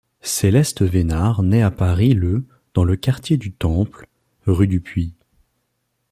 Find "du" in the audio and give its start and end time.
3.37-3.51, 4.65-4.81